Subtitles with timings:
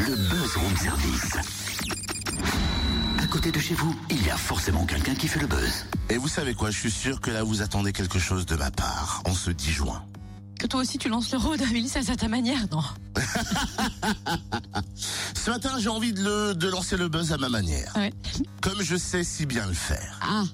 [0.00, 1.36] le Buzz Room Service.
[3.22, 5.86] À côté de chez vous, il y a forcément quelqu'un qui fait le buzz.
[6.10, 8.70] Et vous savez quoi, je suis sûr que là vous attendez quelque chose de ma
[8.70, 10.04] part, en ce 10 juin.
[10.58, 12.82] Que toi aussi tu lances le road à Mélissa, c'est à ta manière, non?
[15.34, 17.92] Ce matin, j'ai envie de, le- de lancer le buzz à ma manière.
[17.96, 18.12] Ouais.
[18.60, 20.18] Comme je sais si bien le faire.
[20.22, 20.44] Ah,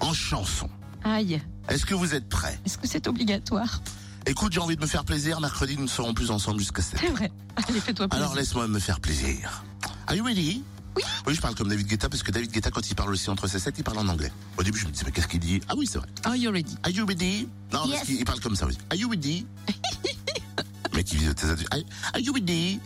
[0.00, 0.68] En chanson.
[1.04, 1.40] aïe.
[1.68, 2.58] Est-ce que vous êtes prêts?
[2.64, 3.80] Est-ce que c'est obligatoire?
[4.26, 5.40] Écoute, j'ai envie de me faire plaisir.
[5.40, 7.30] Mercredi, nous ne serons plus ensemble jusqu'à 7 C'est vrai.
[7.68, 8.24] Allez, fais-toi plaisir.
[8.24, 9.62] Alors laisse-moi me faire plaisir.
[10.06, 10.62] Are you ready?
[10.96, 11.02] Oui.
[11.26, 13.46] Oui, je parle comme David Guetta parce que David Guetta, quand il parle aussi entre
[13.46, 14.32] ses 7, il parle en anglais.
[14.56, 15.60] Au début, je me disais, mais qu'est-ce qu'il dit?
[15.68, 16.08] Ah oui, c'est vrai.
[16.24, 16.74] Are you ready?
[16.82, 17.48] Are you ready?
[17.72, 17.94] Non, Yes.
[17.96, 18.78] parce qu'il il parle comme ça aussi.
[18.90, 19.46] Are you ready?
[20.94, 21.68] Mais qui vit de tes adultes.
[22.14, 22.80] Are you ready?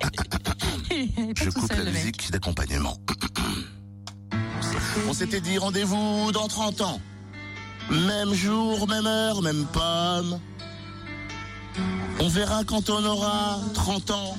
[1.36, 2.96] Je coupe seul, la musique d'accompagnement.
[5.08, 7.00] On s'était dit rendez-vous dans 30 ans.
[7.90, 10.38] Même jour, même heure, même pomme.
[12.18, 14.38] On verra quand on aura 30 ans.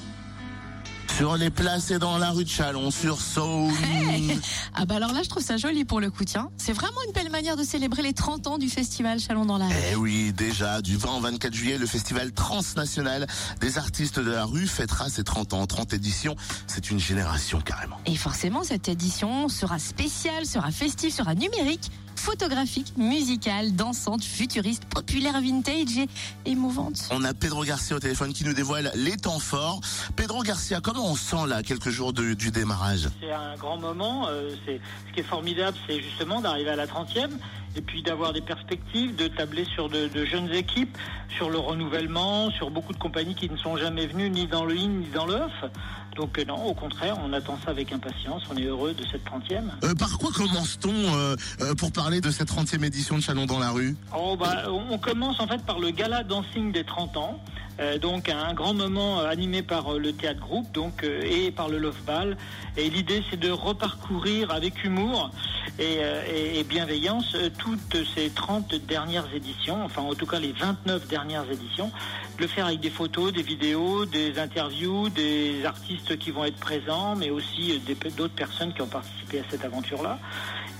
[1.16, 3.72] Sur les places et dans la rue de Chalon-sur-Saône.
[4.80, 6.52] Ah bah alors là, je trouve ça joli pour le coup, tiens.
[6.58, 9.66] C'est vraiment une belle manière de célébrer les 30 ans du festival Chalon dans la
[9.66, 9.74] rue.
[9.92, 13.26] Eh oui, déjà, du 20 au 24 juillet, le festival transnational
[13.60, 15.66] des artistes de la rue fêtera ses 30 ans.
[15.66, 16.36] 30 éditions,
[16.68, 17.98] c'est une génération carrément.
[18.06, 25.40] Et forcément, cette édition sera spéciale, sera festive, sera numérique, photographique, musicale, dansante, futuriste, populaire,
[25.42, 26.08] vintage et
[26.52, 27.08] émouvante.
[27.12, 29.82] On a Pedro Garcia au téléphone qui nous dévoile les temps forts.
[30.16, 33.10] Pedro Garcia, comment on sent là, quelques jours de- du démarrage?
[33.22, 34.28] C'est un grand moment.
[34.28, 34.80] euh, c'est
[35.10, 37.38] ce qui est formidable, c'est justement d'arriver à la 30e
[37.78, 40.98] et puis d'avoir des perspectives, de tabler sur de, de jeunes équipes,
[41.30, 44.76] sur le renouvellement, sur beaucoup de compagnies qui ne sont jamais venues ni dans le
[44.76, 45.52] in ni dans off.
[46.16, 48.42] Donc euh, non, au contraire, on attend ça avec impatience.
[48.52, 49.70] On est heureux de cette 30e.
[49.84, 53.60] Euh, Par quoi commence-t-on euh, euh, pour parler de cette 30e édition de Chalon dans
[53.60, 53.96] la rue?
[54.18, 57.40] Oh, bah, on on commence en fait par le gala dancing des 30 ans.
[57.80, 61.70] Euh, donc un grand moment euh, animé par euh, le théâtre groupe donc et par
[61.70, 62.36] le Love Ball
[62.76, 65.30] et l'idée c'est de reparcourir avec humour
[65.78, 66.00] et,
[66.56, 71.92] et- bienveillance toutes ces 30 dernières éditions enfin en tout cas les 29 dernières éditions
[72.40, 77.16] le faire avec des photos des vidéos des interviews des artistes qui vont être présents
[77.16, 77.80] mais aussi
[78.18, 80.18] d'autres personnes qui ont participé à cette aventure là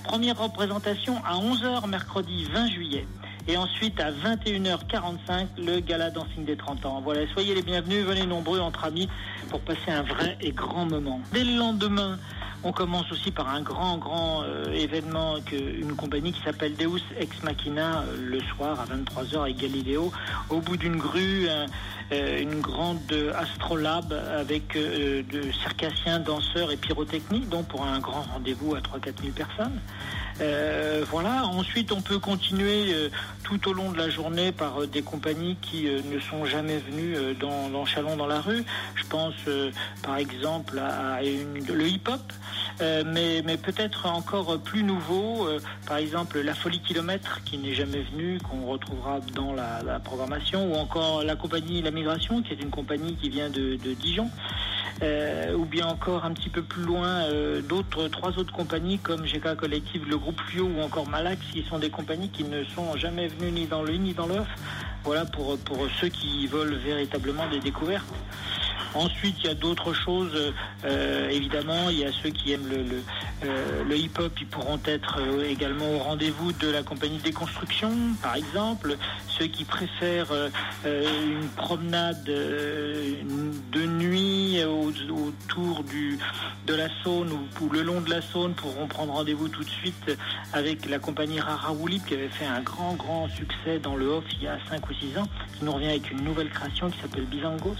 [0.04, 3.06] Première représentation à 11h mercredi 20 juillet.
[3.50, 7.00] Et ensuite à 21h45, le gala dancing des 30 ans.
[7.02, 9.08] Voilà, soyez les bienvenus, venez nombreux entre amis
[9.48, 11.22] pour passer un vrai et grand moment.
[11.32, 12.18] Dès le lendemain,
[12.62, 17.00] on commence aussi par un grand, grand euh, événement, que, une compagnie qui s'appelle Deus
[17.18, 20.12] Ex Machina, euh, le soir à 23h avec Galileo.
[20.50, 27.68] Au bout d'une grue, euh, une grande astrolabe avec de circassiens, danseurs et pyrotechniques, donc
[27.68, 29.80] pour un grand rendez-vous à 3-4 000 personnes.
[30.40, 31.44] Euh, voilà.
[31.46, 33.08] Ensuite, on peut continuer euh,
[33.42, 37.34] tout au long de la journée par euh, des compagnies qui ne sont jamais venues
[37.34, 38.64] dans, dans Chalon dans la rue.
[38.94, 39.34] Je pense,
[40.02, 42.20] par exemple, à, le hip-hop,
[42.80, 45.48] mais, peut-être encore plus nouveau.
[45.86, 50.76] par exemple, la Folie Kilomètre, qui n'est jamais venue, qu'on retrouvera dans la, programmation, ou
[50.76, 54.30] encore la compagnie La Migration, qui est une compagnie qui vient de Dijon.
[55.00, 59.22] Euh, ou bien encore un petit peu plus loin euh, d'autres trois autres compagnies comme
[59.22, 62.96] GK Collective, le groupe Fluo ou encore Malax qui sont des compagnies qui ne sont
[62.96, 64.48] jamais venues ni dans le ni dans l'off.
[65.04, 68.12] Voilà pour, pour ceux qui veulent véritablement des découvertes.
[68.94, 70.52] Ensuite, il y a d'autres choses.
[70.84, 73.02] euh, évidemment, il y a ceux qui aiment le, le,
[73.44, 77.90] euh, le hip-hop, ils pourront être euh, également au rendez-vous de la compagnie Déconstruction,
[78.22, 78.96] par exemple.
[79.38, 80.48] Ceux qui préfèrent euh,
[80.84, 85.84] une promenade de nuit au- autour
[86.66, 89.70] de la Saône ou, ou le long de la Saône pourront prendre rendez-vous tout de
[89.70, 90.16] suite
[90.52, 94.24] avec la compagnie Rara Woolip qui avait fait un grand, grand succès dans le off
[94.32, 95.28] il y a 5 ou 6 ans,
[95.58, 97.76] qui nous revient avec une nouvelle création qui s'appelle Bizangos.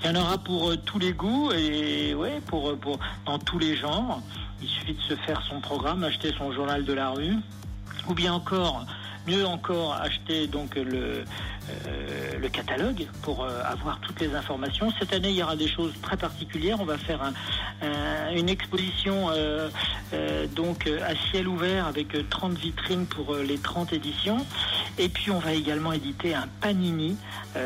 [0.00, 3.38] Il y en aura pour euh, tous les goûts et ouais, pour, euh, pour, dans
[3.38, 4.22] tous les genres.
[4.62, 7.34] Il suffit de se faire son programme, acheter son journal de la rue,
[8.08, 8.86] ou bien encore,
[9.26, 11.24] mieux encore, acheter donc le,
[11.86, 14.92] euh, le catalogue pour euh, avoir toutes les informations.
[14.98, 16.78] Cette année, il y aura des choses très particulières.
[16.80, 17.32] On va faire un-
[17.86, 19.68] un- une exposition euh,
[20.54, 24.38] donc à ciel ouvert avec euh, 30 vitrines pour les 30 éditions.
[24.98, 27.16] Et puis on va également éditer un panini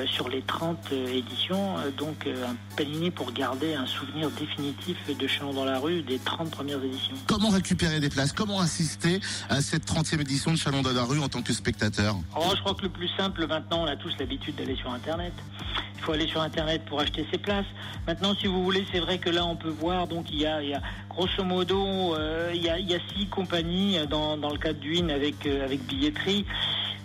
[0.06, 5.52] sur les 30 euh, éditions, donc un panini pour garder un souvenir définitif de Chalon
[5.52, 7.14] dans la rue des 30 premières éditions.
[7.26, 8.32] Comment récupérer des places?
[8.32, 9.20] Comment assister
[9.50, 12.16] à cette 30e édition de Chalon dans la rue en tant que spectateur?
[12.36, 15.32] Oh, je crois que le plus simple maintenant, tous l'habitude d'aller sur Internet.
[15.96, 17.66] Il faut aller sur Internet pour acheter ses places.
[18.06, 20.60] Maintenant, si vous voulez, c'est vrai que là, on peut voir, donc il y a,
[21.08, 25.80] grosso modo, euh, il, y a, six compagnies dans, le cadre du IN avec, avec
[25.86, 26.44] billetterie.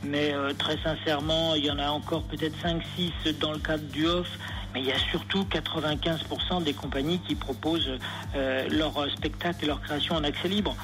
[0.04, 4.08] Mais euh, très sincèrement, il y en a encore peut-être 5-6 dans le cadre du
[4.08, 4.28] off.
[4.74, 7.98] Mais il y a surtout 95% des compagnies qui proposent
[8.36, 10.76] euh, leur spectacle et leur création en accès libre.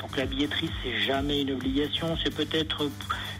[0.00, 2.88] Donc la billetterie, c'est jamais une obligation, c'est peut-être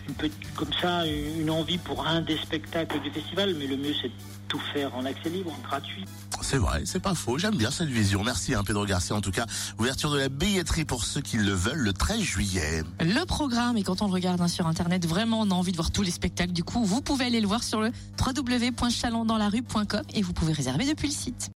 [0.08, 3.94] une petite, comme ça une envie pour un des spectacles du festival, mais le mieux
[4.00, 4.14] c'est de
[4.48, 6.04] tout faire en accès libre, gratuit.
[6.42, 7.38] C'est vrai, c'est pas faux.
[7.38, 8.22] J'aime bien cette vision.
[8.22, 9.16] Merci, hein, Pedro Garcia.
[9.16, 9.46] En tout cas,
[9.78, 12.84] ouverture de la billetterie pour ceux qui le veulent le 13 juillet.
[13.00, 15.76] Le programme, et quand on le regarde hein, sur Internet, vraiment, on a envie de
[15.76, 16.52] voir tous les spectacles.
[16.52, 21.08] Du coup, vous pouvez aller le voir sur le www.chalondanslarue.com et vous pouvez réserver depuis
[21.08, 21.44] le site.